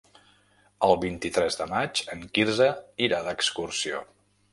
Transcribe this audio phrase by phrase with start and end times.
[0.85, 2.71] El vint-i-tres de maig en Quirze
[3.09, 4.01] irà d'excursió.